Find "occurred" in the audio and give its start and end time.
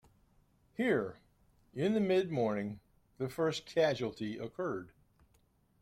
4.35-4.93